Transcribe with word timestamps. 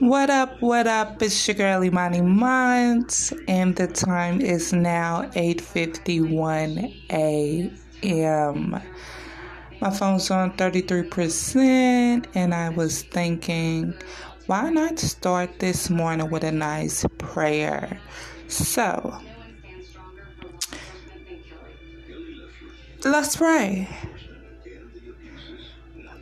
What 0.00 0.30
up, 0.30 0.60
what 0.62 0.86
up? 0.86 1.20
It's 1.22 1.46
your 1.46 1.54
girl 1.54 1.84
Imani 1.84 2.22
Monts, 2.22 3.32
and 3.46 3.76
the 3.76 3.86
time 3.86 4.40
is 4.40 4.72
now 4.72 5.30
8.51 5.34 6.94
a.m. 7.10 8.82
My 9.80 9.90
phone's 9.90 10.30
on 10.30 10.56
33%, 10.56 12.26
and 12.34 12.54
I 12.54 12.70
was 12.70 13.02
thinking, 13.02 13.94
why 14.46 14.70
not 14.70 14.98
start 14.98 15.58
this 15.58 15.90
morning 15.90 16.30
with 16.30 16.44
a 16.44 16.52
nice 16.52 17.04
prayer? 17.18 18.00
So, 18.48 19.20
let's 23.04 23.36
pray. 23.36 23.88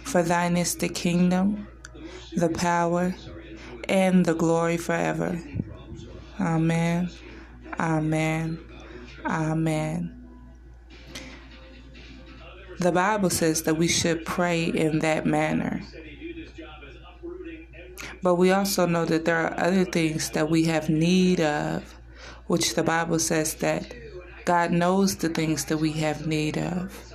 For 0.00 0.22
thine 0.22 0.56
is 0.56 0.74
the 0.76 0.88
kingdom, 0.88 1.68
the 2.34 2.48
power, 2.48 3.14
and 3.88 4.24
the 4.24 4.34
glory 4.34 4.76
forever. 4.76 5.40
Amen. 6.40 7.10
Amen. 7.78 8.58
Amen. 9.24 10.18
The 12.78 12.92
Bible 12.92 13.30
says 13.30 13.62
that 13.62 13.76
we 13.76 13.86
should 13.86 14.24
pray 14.24 14.64
in 14.64 14.98
that 15.00 15.24
manner. 15.24 15.82
But 18.22 18.36
we 18.36 18.50
also 18.50 18.86
know 18.86 19.04
that 19.04 19.24
there 19.24 19.36
are 19.36 19.58
other 19.58 19.84
things 19.84 20.30
that 20.30 20.50
we 20.50 20.64
have 20.64 20.88
need 20.88 21.40
of, 21.40 21.94
which 22.46 22.74
the 22.74 22.82
Bible 22.82 23.18
says 23.18 23.54
that 23.54 23.94
God 24.44 24.72
knows 24.72 25.16
the 25.16 25.28
things 25.28 25.64
that 25.66 25.78
we 25.78 25.92
have 25.92 26.26
need 26.26 26.58
of. 26.58 27.14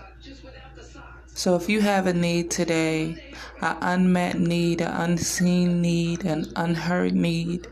So 1.38 1.56
if 1.56 1.70
you 1.70 1.82
have 1.82 2.08
a 2.08 2.14
need 2.14 2.50
today, 2.50 3.36
an 3.62 3.78
unmet 3.82 4.40
need, 4.40 4.82
an 4.82 5.12
unseen 5.12 5.84
need, 5.84 6.26
an 6.26 6.52
unheard 6.56 7.14
need, 7.14 7.68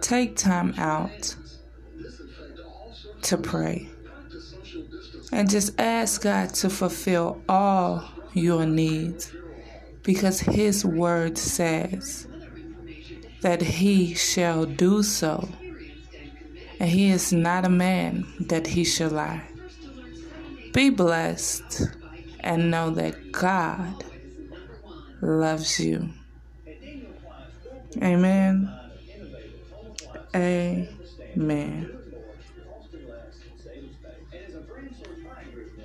take 0.00 0.36
time 0.36 0.74
out 0.78 1.34
to 3.22 3.36
pray. 3.36 3.88
And 5.32 5.50
just 5.50 5.78
ask 5.80 6.22
God 6.22 6.54
to 6.54 6.70
fulfill 6.70 7.42
all 7.48 8.08
your 8.32 8.64
needs 8.64 9.32
because 10.04 10.38
His 10.38 10.84
word 10.84 11.36
says 11.36 12.28
that 13.40 13.60
He 13.60 14.14
shall 14.14 14.66
do 14.66 15.02
so. 15.02 15.48
And 16.78 16.88
He 16.88 17.10
is 17.10 17.32
not 17.32 17.66
a 17.66 17.68
man 17.68 18.24
that 18.38 18.68
He 18.68 18.84
shall 18.84 19.10
lie. 19.10 19.42
Be 20.72 20.90
blessed 20.90 21.88
and 22.44 22.70
know 22.70 22.90
that 22.90 23.32
God 23.32 24.04
loves 25.20 25.80
you. 25.80 26.10
Amen. 28.02 28.70
Amen. 30.36 32.03